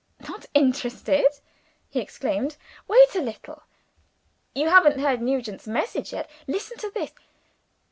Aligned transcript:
"Not 0.27 0.47
interested!" 0.55 1.27
he 1.91 1.99
exclaimed. 1.99 2.57
"Wait 2.87 3.13
a 3.15 3.21
little. 3.21 3.61
You 4.55 4.67
haven't 4.67 4.99
heard 4.99 5.21
Nugent's 5.21 5.67
message 5.67 6.11
yet. 6.11 6.27
Listen 6.47 6.75
to 6.79 6.89
this! 6.89 7.11